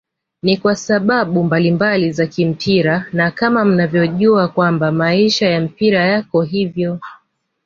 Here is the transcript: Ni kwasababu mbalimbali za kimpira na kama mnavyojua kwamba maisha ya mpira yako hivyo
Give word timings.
Ni 0.43 0.57
kwasababu 0.57 1.43
mbalimbali 1.43 2.11
za 2.11 2.27
kimpira 2.27 3.05
na 3.13 3.31
kama 3.31 3.65
mnavyojua 3.65 4.47
kwamba 4.47 4.91
maisha 4.91 5.49
ya 5.49 5.61
mpira 5.61 6.05
yako 6.05 6.41
hivyo 6.41 6.99